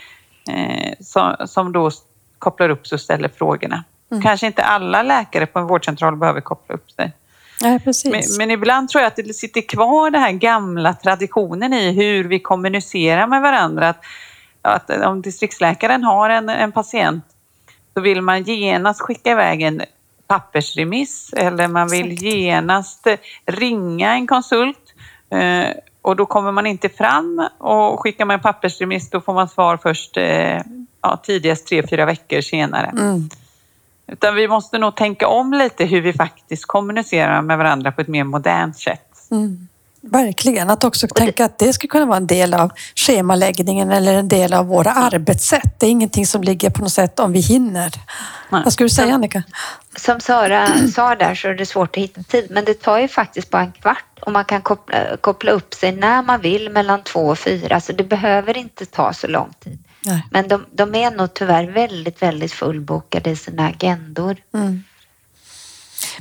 [0.49, 1.91] eh, som, som då
[2.39, 3.83] kopplar upp sig och ställer frågorna.
[4.11, 4.23] Mm.
[4.23, 7.11] Kanske inte alla läkare på en vårdcentral behöver koppla upp sig.
[7.83, 8.11] Precis.
[8.11, 12.23] Men, men, ibland tror jag att det sitter kvar den här gamla traditionen i hur
[12.23, 13.89] vi kommunicerar med varandra.
[13.89, 14.01] Att,
[14.65, 17.25] att om distriktsläkaren har en, en patient
[17.93, 19.81] så vill man genast skicka iväg en
[20.27, 23.07] pappersremiss eller man vill genast
[23.45, 24.93] ringa en konsult
[25.29, 25.67] eh,
[26.01, 29.77] och då kommer man inte fram och skickar man en pappersremiss då får man svar
[29.77, 30.61] först eh,
[31.01, 32.87] ja, tidigast tre, fyra veckor senare.
[32.87, 33.29] Mm.
[34.07, 38.07] Utan vi måste nog tänka om lite hur vi faktiskt kommunicerar med varandra på ett
[38.07, 39.17] mer modernt sätt.
[39.31, 39.67] Mm.
[40.11, 44.27] Verkligen, att också tänka att det skulle kunna vara en del av schemaläggningen eller en
[44.27, 45.79] del av våra arbetssätt.
[45.79, 47.91] Det är ingenting som ligger på något sätt om vi hinner.
[48.49, 48.61] Nej.
[48.63, 49.43] Vad skulle du säga Annika?
[49.97, 53.07] Som Sara sa där så är det svårt att hitta tid, men det tar ju
[53.07, 57.03] faktiskt bara en kvart och man kan koppla, koppla upp sig när man vill mellan
[57.03, 59.79] två och fyra, så det behöver inte ta så lång tid.
[60.05, 60.27] Nej.
[60.31, 64.37] Men de, de, är nog tyvärr väldigt, väldigt fullbokade i sina agendor.
[64.53, 64.83] Mm.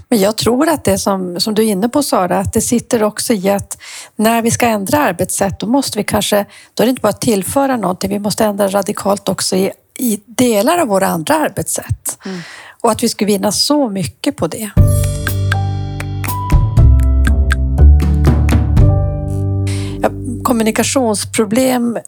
[0.08, 3.02] Men jag tror att det som, som du är inne på Sara, att det sitter
[3.02, 3.78] också i att
[4.16, 7.20] när vi ska ändra arbetssätt, då måste vi kanske, då är det inte bara att
[7.20, 12.18] tillföra någonting, vi måste ändra radikalt också i, i delar av våra andra arbetssätt.
[12.24, 12.40] Mm.
[12.80, 14.70] Och att vi skulle vinna så mycket på det.
[20.02, 20.10] Ja,
[20.44, 21.98] kommunikationsproblem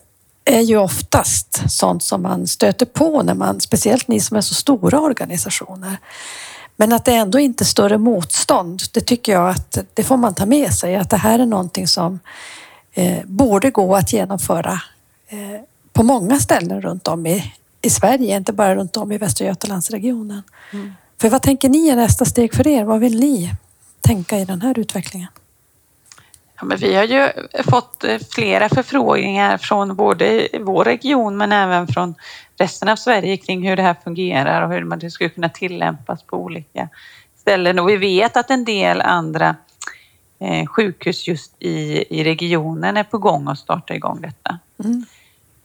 [0.45, 4.55] är ju oftast sånt som man stöter på när man, speciellt ni som är så
[4.55, 5.97] stora organisationer.
[6.77, 10.35] Men att det ändå inte är större motstånd, det tycker jag att det får man
[10.35, 10.97] ta med sig.
[10.97, 12.21] Att det här är någonting som
[12.93, 14.81] eh, borde gå att genomföra
[15.29, 15.61] eh,
[15.93, 20.43] på många ställen runt om i, i Sverige, inte bara runt om i Västra Götalandsregionen.
[20.73, 20.95] Mm.
[21.21, 22.85] För vad tänker ni är nästa steg för er?
[22.85, 23.55] Vad vill ni
[24.01, 25.29] tänka i den här utvecklingen?
[26.59, 27.29] Ja, men vi har ju
[27.71, 32.15] fått eh, flera förfrågningar från både vår region men även från
[32.59, 36.37] resten av Sverige kring hur det här fungerar och hur det skulle kunna tillämpas på
[36.37, 36.89] olika
[37.37, 37.79] ställen.
[37.79, 39.57] Och vi vet att en del andra
[40.39, 44.59] eh, sjukhus just i, i regionen är på gång att starta igång detta.
[44.85, 45.05] Mm.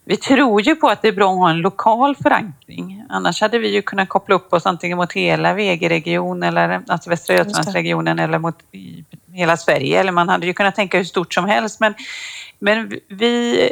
[0.06, 3.04] Vi tror ju på att det är bra att ha en lokal förankring.
[3.10, 7.36] Annars hade vi ju kunnat koppla upp oss antingen mot hela VG-region eller alltså Västra
[7.36, 8.56] Götalandsregionen eller mot
[9.32, 10.00] hela Sverige.
[10.00, 11.80] Eller man hade ju kunnat tänka hur stort som helst.
[11.80, 11.94] Men,
[12.60, 13.70] men vi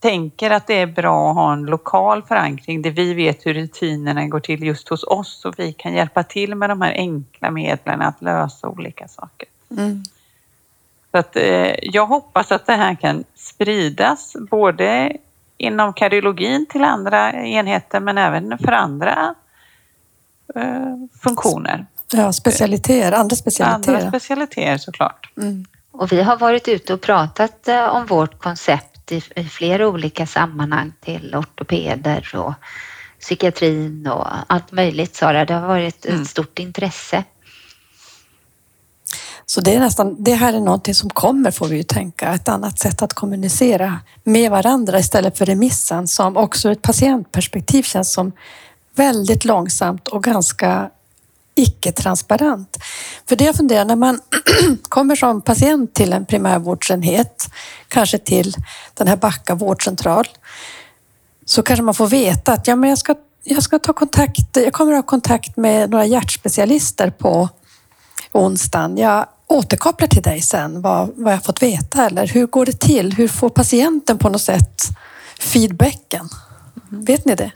[0.00, 4.26] tänker att det är bra att ha en lokal förankring där vi vet hur rutinerna
[4.26, 8.02] går till just hos oss och vi kan hjälpa till med de här enkla medlen
[8.02, 9.48] att lösa olika saker.
[9.70, 10.02] Mm.
[11.10, 15.16] Så att, eh, jag hoppas att det här kan spridas både
[15.56, 19.34] inom kardiologin till andra enheter men även för andra
[20.54, 21.86] eh, funktioner.
[22.12, 23.94] Ja, specialiteter, andra specialiteter.
[23.94, 25.32] Andra specialiteter såklart.
[25.36, 25.64] Mm.
[25.92, 30.26] Och vi har varit ute och pratat eh, om vårt koncept i, i flera olika
[30.26, 32.54] sammanhang till ortopeder och
[33.20, 35.44] psykiatrin och allt möjligt Sara.
[35.44, 36.24] Det har varit ett mm.
[36.24, 37.24] stort intresse.
[39.46, 42.48] Så det, är nästan, det här är någonting som kommer får vi ju tänka, ett
[42.48, 48.12] annat sätt att kommunicera med varandra istället för remissen som också ur ett patientperspektiv känns
[48.12, 48.32] som
[48.94, 50.90] väldigt långsamt och ganska
[51.54, 52.76] icke-transparent.
[53.30, 54.20] För det jag funderar, när man
[54.88, 57.48] kommer som patient till en primärvårdsenhet,
[57.88, 58.54] kanske till
[58.94, 60.28] den här Backa vårdcentral,
[61.44, 63.14] så kanske man får veta att ja, men jag, ska,
[63.44, 67.48] jag ska ta kontakt, jag kommer att ha kontakt med några hjärtspecialister på
[68.32, 68.96] onsdagen.
[68.98, 73.12] Jag återkopplar till dig sen vad, vad jag fått veta eller hur går det till?
[73.12, 74.82] Hur får patienten på något sätt
[75.40, 76.28] feedbacken?
[76.90, 77.04] Mm.
[77.04, 77.50] Vet ni det?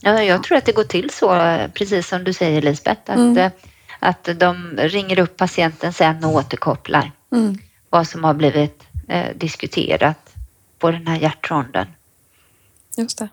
[0.00, 3.50] Ja, jag tror att det går till så, precis som du säger Lisbeth, att, mm.
[3.98, 7.58] Att de ringer upp patienten sen och återkopplar Mm.
[7.90, 10.34] vad som har blivit eh, diskuterat
[10.78, 11.86] på den här hjärtronden.
[12.96, 13.28] Just det.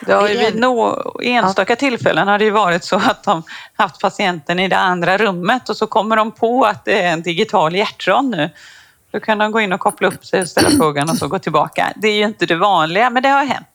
[0.00, 0.52] Det har ju Igen.
[0.52, 3.42] vid nå, enstaka tillfällen har det ju varit så att de
[3.74, 7.22] haft patienten i det andra rummet och så kommer de på att det är en
[7.22, 8.50] digital hjärtrond nu.
[9.10, 11.38] Då kan de gå in och koppla upp sig och ställa frågan och så gå
[11.38, 11.92] tillbaka.
[11.96, 13.66] Det är ju inte det vanliga, men det har hänt.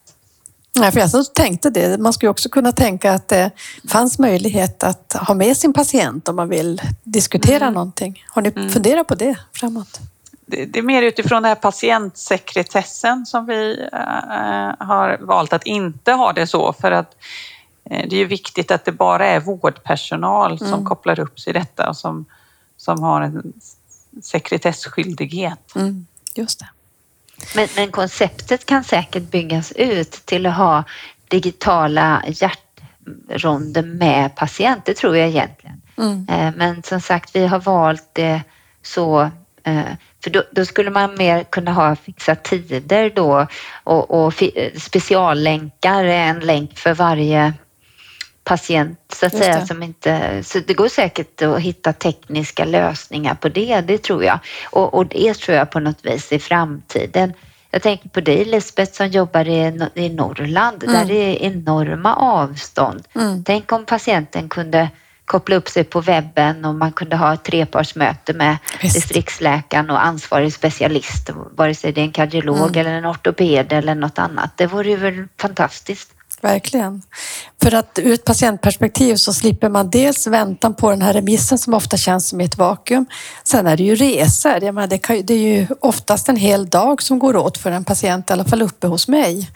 [0.75, 1.99] Nej, för jag tänkte det.
[1.99, 3.51] Man skulle också kunna tänka att det
[3.89, 7.73] fanns möjlighet att ha med sin patient om man vill diskutera Mm.
[7.73, 8.23] någonting.
[8.27, 9.99] Har ni funderat på det framåt?
[10.45, 16.11] Det, det är mer utifrån den här patientsekretessen som vi eh, har valt att inte
[16.11, 17.15] ha det så för att
[17.89, 21.53] eh, det är ju viktigt att det bara är vårdpersonal som kopplar upp sig i
[21.53, 22.25] detta och som,
[22.77, 23.53] som har en
[24.23, 25.75] sekretessskyldighet.
[25.75, 26.05] Mm.
[26.35, 26.69] Just det.
[27.55, 30.83] Men, men konceptet kan säkert byggas ut till att ha
[31.27, 35.81] digitala hjärtronder med patient, det tror jag egentligen.
[35.97, 36.27] Mm.
[36.29, 38.41] Eh, Men som sagt, vi har valt det
[38.81, 39.21] så
[39.63, 39.83] eh,
[40.23, 43.47] för då, då skulle man mer kunna ha fixa tider då
[43.83, 44.33] och, och
[44.77, 47.53] speciallänkar, en länk för varje
[48.49, 49.59] patient så att Just säga.
[49.59, 49.67] det.
[49.67, 54.39] Som inte, så det går säkert att hitta tekniska lösningar på det, det tror jag.
[54.69, 57.33] Och, och det tror jag på något vis i framtiden.
[57.71, 63.03] Jag tänker på dig Lisbeth som jobbar i, i Norrland där det är enorma avstånd.
[63.15, 63.43] Mm.
[63.43, 64.89] Tänk om patienten kunde
[65.25, 68.95] koppla upp sig på webben och man kunde ha ett trepartsmöte med Visst.
[68.95, 74.19] distriktsläkaren och ansvarig specialist, vare sig det är en kardiolog eller en ortoped eller något
[74.19, 74.57] annat.
[74.57, 76.13] Det vore ju väl fantastiskt.
[76.41, 77.01] Verkligen.
[77.61, 81.73] För att ur ett patientperspektiv så slipper man dels väntan på den här remissen som
[81.73, 83.05] ofta känns som ett vakuum.
[83.43, 84.63] Sen är det ju resor.
[84.63, 87.71] Jag menar, det, kan, det är ju oftast en hel dag som går åt för
[87.71, 89.49] en patient, i alla fall uppe hos mig.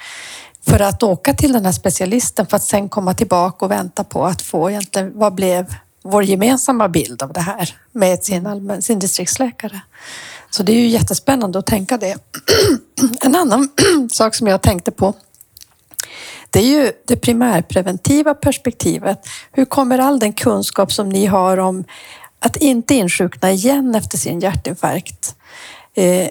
[0.67, 4.25] För att åka till den här specialisten för att sen komma tillbaka och vänta på
[4.25, 8.99] att få egentligen vad blev vår gemensamma bild av det här med sin, allmän, sin
[8.99, 9.81] distriktsläkare.
[10.49, 12.17] Så det är ju jättespännande att tänka det.
[13.21, 13.69] En annan
[14.11, 15.13] sak som jag tänkte på
[16.53, 19.27] det är ju det primärpreventiva perspektivet.
[19.51, 21.83] Hur kommer all den kunskap som ni har om
[22.39, 25.35] att inte insjukna igen efter sin hjärtinfarkt?
[25.93, 26.27] Eh,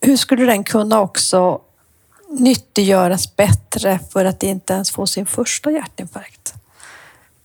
[0.00, 1.60] hur skulle den kunna också
[2.28, 6.43] nyttiggöras bättre för att inte ens få sin första hjärtinfarkt?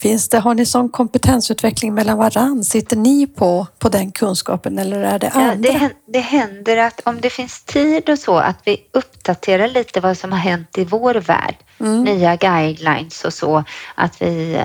[0.02, 2.64] Finns det, har ni sån kompetensutveckling mellan varann?
[2.64, 5.56] Sitter ni på, på den kunskapen eller är det Ja, andra?
[5.56, 10.00] det, hän- det händer att om det finns tid och så att vi uppdaterar lite
[10.00, 11.56] vad som har hänt i vår värld.
[11.78, 13.64] Nya guidelines och så.
[13.96, 14.64] Att vi eh,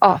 [0.00, 0.20] ja,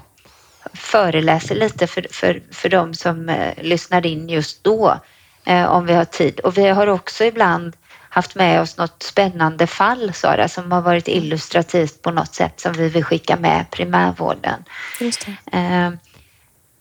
[0.72, 4.98] föreläser lite för, för, för de som eh, lyssnar in just då.
[5.46, 6.40] Eh, om vi har tid.
[6.40, 7.76] Och vi har också ibland
[8.14, 12.72] haft med oss något spännande fall, Sara, som har varit illustrativt på något sätt som
[12.72, 14.64] vi vill skicka med primärvården.
[15.00, 15.58] Just det.
[15.58, 15.90] Eh,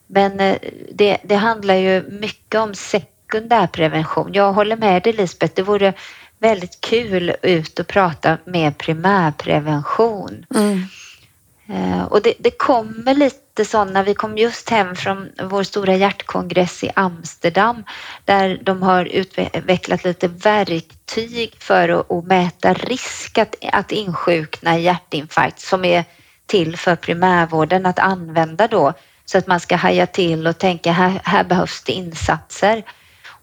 [0.07, 0.57] Men eh,
[0.91, 4.29] det, det handlar ju mycket om sekundärprevention.
[4.33, 5.93] Jag håller med dig Lisbeth, det vore
[6.39, 10.45] väldigt kul ut och prata med primärprevention.
[10.55, 10.83] Mm.
[11.69, 16.83] Eh, och det, det kommer lite sådana, vi kom just hem från vår stora hjärtkongress
[16.83, 17.83] i Amsterdam
[18.25, 24.81] där de har utvecklat lite verktyg för att, att mäta risk att, att insjukna i
[24.81, 26.05] hjärtinfarkt som är
[26.45, 28.93] till för primärvården att använda då
[29.25, 32.83] så att man ska haja till och tänka här, här behövs det insatser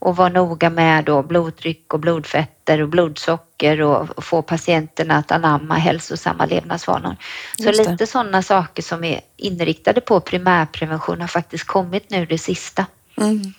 [0.01, 5.75] och vara noga med då blodtryck och blodfetter och blodsocker och få patienterna att anamma
[5.75, 7.17] hälsosamma levnadsvanor.
[7.59, 12.87] Så lite sådana saker som är inriktade på primärprevention har faktiskt kommit nu det sista.
[13.17, 13.53] Mm.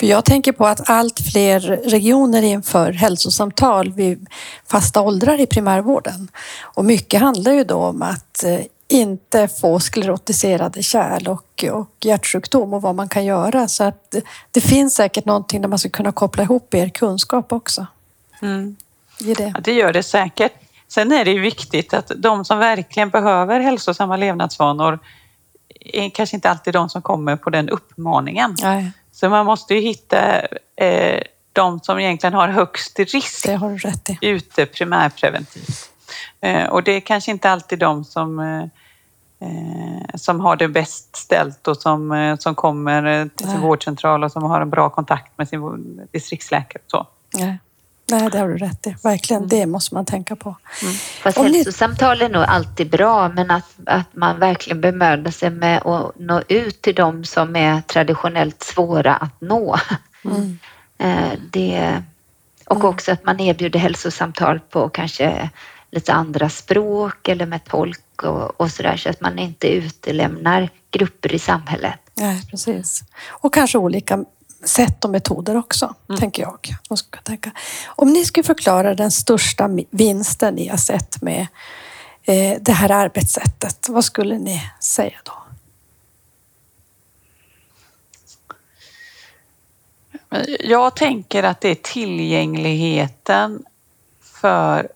[0.00, 1.60] För jag tänker på att allt fler
[1.90, 4.26] regioner inför hälsosamtal vid
[4.70, 6.28] fasta åldrar i primärvården.
[6.62, 12.74] Och mycket handlar ju då om att eh, inte få sklerotiserade kärl och, och hjärtsjukdom
[12.74, 13.68] och vad man kan göra.
[13.68, 14.14] Så att
[14.50, 17.86] det- finns säkert någonting där man ska kunna koppla ihop er kunskap också.
[18.42, 18.76] Mm.
[19.20, 19.52] I det.
[19.54, 20.52] Ja, det gör det säkert.
[20.88, 24.98] Sen är det ju viktigt att de som verkligen behöver hälsosamma levnadsvanor
[25.80, 28.56] är kanske inte alltid de som kommer på den uppmaningen.
[28.62, 30.40] Nej, Så man måste ju hitta
[30.76, 31.22] eh,
[31.52, 34.18] de som egentligen har högst risk det har du rätt i.
[34.20, 35.90] ute primärpreventivt.
[36.40, 38.64] Eh, och det är kanske inte alltid de som, eh,
[40.14, 43.66] som har det bäst ställt och som, eh, som kommer eh, till sin Nej.
[43.66, 46.82] vårdcentral och som har en bra kontakt med sin distriktsläkare.
[46.84, 47.06] Och så.
[47.34, 47.58] Nej.
[48.10, 48.96] Nej, det har du rätt i.
[49.02, 50.54] Verkligen, det måste man tänka på.
[51.22, 55.50] Fast Om ni- hälsosamtal är nog alltid bra men att, att man verkligen bemödar sig
[55.50, 59.76] med att nå ut till de som är traditionellt svåra att nå.
[60.24, 60.58] Mm.
[60.98, 62.02] Eh, Det,
[62.66, 65.50] och också att man erbjuder hälsosamtal på kanske
[65.90, 71.34] lite andra språk eller med tolk och, och sådär så att man inte utelämnar grupper
[71.34, 71.98] i samhället.
[72.14, 73.04] Nej, precis.
[73.26, 74.24] Och kanske olika
[74.64, 76.20] sätt och metoder också, mm.
[76.20, 76.58] tänker jag.
[76.88, 77.50] jag ska tänka.
[77.86, 81.46] Om ni skulle förklara den största vinsten ni har sett med
[82.22, 85.32] eh, det här arbetssättet, vad skulle ni säga då?
[90.60, 93.64] Jag tänker att det är tillgängligheten
[94.22, 94.88] för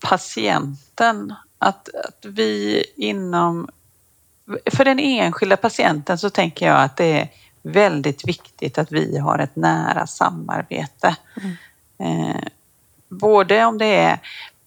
[0.00, 1.34] patienten.
[1.64, 3.68] Att, att vi inom...
[4.66, 7.28] För den enskilda patienten så tänker jag att det är
[7.62, 11.16] väldigt viktigt att vi har ett nära samarbete.
[11.42, 11.56] Mm.
[11.98, 12.42] Eh,
[13.08, 14.18] både om det är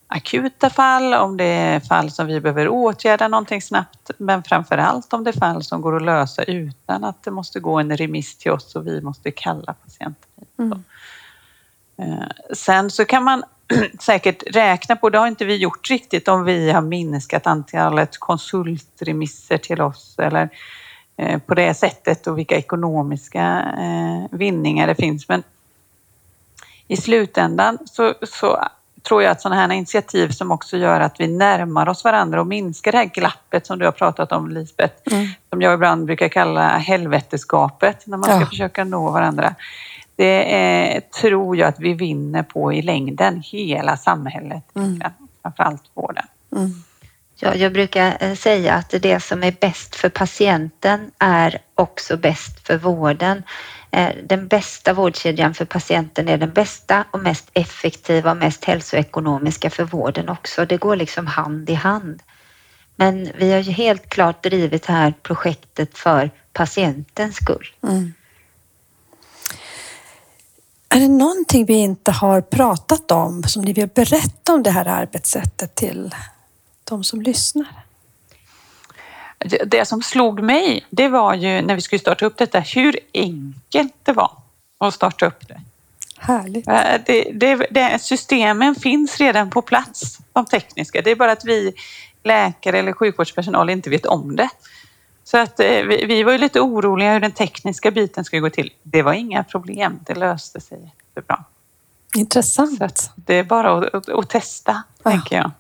[0.07, 5.13] akuta fall, om det är fall som vi behöver åtgärda någonting snabbt, men framför allt
[5.13, 8.37] om det är fall som går att lösa utan att det måste gå en remiss
[8.37, 10.27] till oss och vi måste kalla patienten
[10.59, 10.83] Mm.
[11.97, 13.43] Eh, sen så kan man
[13.99, 19.57] säkert räkna på, det har inte vi gjort riktigt, om vi har minskat antalet konsultremisser
[19.57, 20.49] till oss eller
[21.18, 25.30] eh, på det sättet och vilka ekonomiska eh, vinningar det finns.
[25.30, 25.43] Men
[26.88, 28.68] i slutändan så, så
[29.07, 32.47] tror jag att sådana här initiativ som också gör att vi närmar oss varandra och
[32.47, 35.28] minskar det här glappet som du har pratat om Lisbeth, mm.
[35.49, 38.45] som jag ibland brukar kalla helveteskapet när man ska ja.
[38.45, 39.55] försöka nå varandra.
[40.18, 45.01] Det är, tror jag att vi vinner på i längden, hela samhället, mm.
[45.41, 46.26] framförallt vården.
[46.55, 46.84] Mm.
[47.39, 52.68] Ja, jag brukar eh, säga att det som är bäst för patienten är också bäst
[52.68, 53.43] för vården.
[53.91, 59.70] Eh, den bästa vårdkedjan för patienten är den bästa och mest effektiva och mest hälsoekonomiska
[59.70, 60.65] för vården också.
[60.65, 62.24] Det går liksom hand i hand.
[62.95, 67.68] Men vi har ju helt klart drivit det här projektet för patientens skull.
[67.84, 68.13] Mm.
[70.89, 74.85] Är det någonting vi inte har pratat om som ni vill berätta om det här
[74.85, 76.15] arbetssättet till
[76.83, 77.83] de som lyssnar?
[79.65, 83.93] Det som slog mig, det var ju när vi skulle starta upp detta, hur enkelt
[84.03, 84.31] det var
[84.77, 85.61] att starta upp det.
[86.17, 86.67] Härligt.
[86.67, 91.01] Eh, det, det, det, systemen finns redan på plats, de tekniska.
[91.01, 91.73] Det är bara att vi
[92.23, 94.49] läkare eller sjukvårdspersonal inte vet om det.
[95.28, 98.49] Så att eh, vi, vi var ju lite oroliga hur den tekniska biten skulle gå
[98.49, 98.73] till.
[98.84, 101.43] Det var inga problem, det löste sig jättebra.
[102.15, 102.97] Intressant.
[102.97, 105.11] Så det är bara att, att, att testa, ja.
[105.11, 105.51] tänker jag.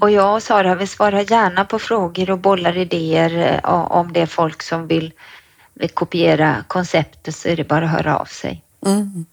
[0.00, 4.20] Och jag och Sara, vi svarar gärna på frågor och bollar idéer eh, om det
[4.20, 5.12] är folk som vill,
[5.74, 8.62] vill kopiera konceptet så är det bara att höra av sig.
[8.86, 9.26] Mm.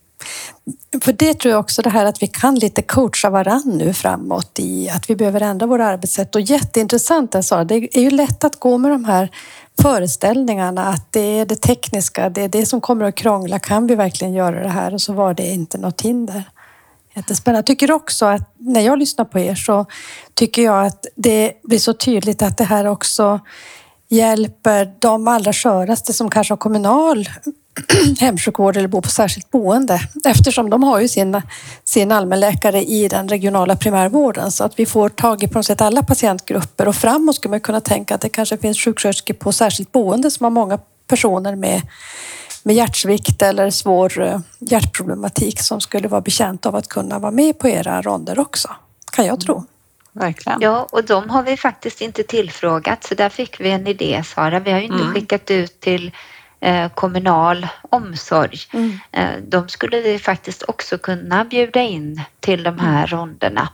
[1.01, 4.59] För det tror jag också det här att vi kan lite coacha varann nu framåt
[4.59, 6.36] i att vi behöver ändra våra arbetssätt.
[6.36, 9.30] Och jätteintressant det Sara, det är ju lätt att gå med de här
[9.82, 13.59] föreställningarna att det är det tekniska, det är det som kommer att krångla.
[13.59, 14.93] Kan vi verkligen göra det här?
[14.93, 16.43] Och så var det inte något hinder.
[17.16, 17.57] Jättespännande.
[17.57, 19.86] Jag tycker också att när jag lyssnar på er så
[20.34, 23.39] tycker jag att det blir så tydligt att det här också
[24.09, 27.30] hjälper de allra sköraste som kanske har kommunal
[28.19, 31.41] hemsjukvård eller bor på särskilt boende eftersom de har ju sin,
[31.84, 35.82] sin allmänläkare i den regionala primärvården så att vi får tag i på något sätt
[35.82, 39.91] alla patientgrupper och framåt skulle man kunna tänka att det kanske finns sjuksköterskor på särskilt
[39.91, 41.82] boende som har många personer med
[42.63, 47.59] med hjärtsvikt eller svår eh, hjärtproblematik som skulle vara bekänt av att kunna vara med
[47.59, 48.69] på era ronder också,
[49.11, 49.63] kan jag tro.
[50.11, 50.61] Verkligen.
[50.61, 54.59] Ja, och de har vi faktiskt inte tillfrågat, så där fick vi en idé, Sara.
[54.59, 55.13] Vi har ju inte mm.
[55.13, 56.11] skickat ut till
[56.89, 58.59] kommunal omsorg.
[58.74, 58.99] Mm.
[59.11, 63.70] Eh, de skulle vi faktiskt också kunna bjuda in till de här ronderna.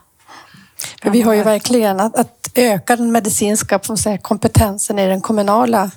[1.02, 5.90] För vi har ju verkligen att, att öka den medicinska säga, kompetensen i den kommunala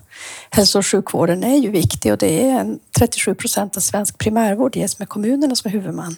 [0.50, 5.00] hälso och sjukvården är ju viktig och det är 37 procent av svensk primärvård ges
[5.00, 6.18] med kommunerna som huvudman.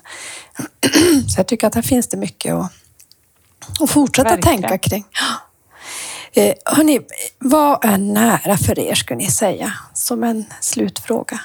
[1.27, 2.71] Så jag tycker att här finns det mycket att,
[3.79, 4.61] att fortsätta verkligen.
[4.61, 5.05] tänka kring.
[6.37, 6.99] Eh, hörni,
[7.39, 11.39] vad är nära för er skulle ni säga som en slutfråga?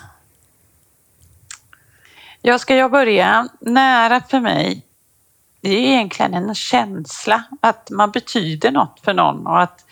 [2.43, 3.49] Jag ska jag börja?
[3.61, 4.83] Nära för mig
[5.61, 9.85] det är egentligen en känsla att man betyder något för någon och att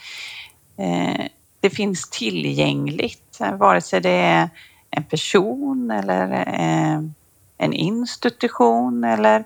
[0.76, 1.24] eh,
[1.60, 4.50] det finns tillgängligt, vare sig det är
[4.90, 7.00] en person eller eh,
[7.58, 9.44] en institution eller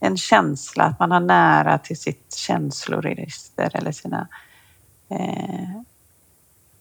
[0.00, 4.28] en känsla att man har nära till sitt känsloregister eller sina
[5.08, 5.82] eh,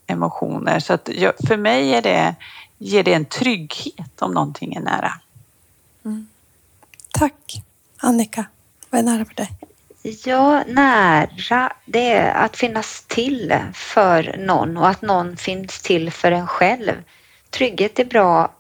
[0.08, 0.80] emotioner.
[0.80, 2.36] Så att jag, för mig är det,
[2.78, 5.14] ger det en trygghet om någonting är nära.
[6.06, 6.28] Mm.
[7.12, 7.64] Tack
[7.98, 8.46] Annika.
[8.90, 9.52] Vad är nära för dig?
[10.26, 16.32] Ja, nära, det är att finnas till för någon och att någon finns till för
[16.32, 17.04] en själv.
[17.50, 18.54] Trygghet är bra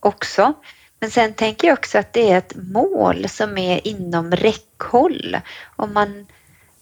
[0.00, 0.54] också,
[1.00, 5.36] men sen tänker jag också att det är ett mål som är inom räckhåll.
[5.76, 6.26] Om man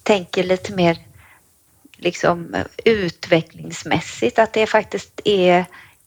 [0.03, 0.99] tänker lite mer
[1.97, 5.65] liksom utvecklingsmässigt att det faktiskt är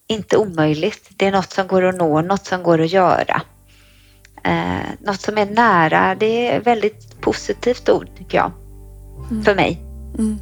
[0.08, 1.10] inte omöjligt.
[1.10, 3.42] Det är något som går att nå, något som går att göra.
[4.44, 8.52] Eh, något som är nära, det är ett väldigt positivt ord tycker jag.
[9.32, 9.44] Mm.
[9.44, 9.82] För mig.
[10.18, 10.40] Mm.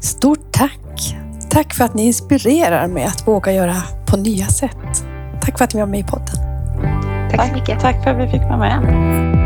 [0.00, 1.16] Stort tack!
[1.50, 3.76] Tack för att ni inspirerar mig att våga göra
[4.06, 5.04] på nya sätt.
[5.42, 6.36] Tack för att ni var med i podden.
[7.30, 7.80] Tack så mycket.
[7.80, 9.45] Tack för att vi fick vara med.